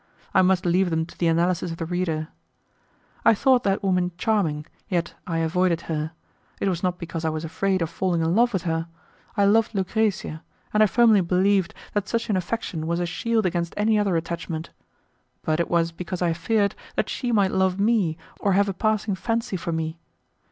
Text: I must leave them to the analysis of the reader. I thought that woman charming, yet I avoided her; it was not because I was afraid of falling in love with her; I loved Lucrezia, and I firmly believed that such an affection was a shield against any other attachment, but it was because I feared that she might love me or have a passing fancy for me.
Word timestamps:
I 0.33 0.41
must 0.41 0.65
leave 0.65 0.89
them 0.89 1.05
to 1.05 1.15
the 1.15 1.27
analysis 1.27 1.69
of 1.69 1.77
the 1.77 1.85
reader. 1.85 2.29
I 3.23 3.35
thought 3.35 3.61
that 3.65 3.83
woman 3.83 4.13
charming, 4.17 4.65
yet 4.89 5.13
I 5.27 5.37
avoided 5.37 5.81
her; 5.81 6.13
it 6.59 6.67
was 6.67 6.81
not 6.81 6.97
because 6.97 7.23
I 7.23 7.29
was 7.29 7.45
afraid 7.45 7.83
of 7.83 7.89
falling 7.91 8.21
in 8.21 8.33
love 8.33 8.51
with 8.51 8.63
her; 8.63 8.87
I 9.37 9.45
loved 9.45 9.75
Lucrezia, 9.75 10.41
and 10.73 10.81
I 10.81 10.87
firmly 10.87 11.21
believed 11.21 11.75
that 11.93 12.07
such 12.09 12.31
an 12.31 12.35
affection 12.35 12.87
was 12.87 12.99
a 12.99 13.05
shield 13.05 13.45
against 13.45 13.75
any 13.77 13.99
other 13.99 14.17
attachment, 14.17 14.71
but 15.43 15.59
it 15.59 15.69
was 15.69 15.91
because 15.91 16.23
I 16.23 16.33
feared 16.33 16.73
that 16.95 17.07
she 17.07 17.31
might 17.31 17.51
love 17.51 17.79
me 17.79 18.17
or 18.39 18.53
have 18.53 18.67
a 18.69 18.73
passing 18.73 19.13
fancy 19.13 19.55
for 19.55 19.71
me. 19.71 19.99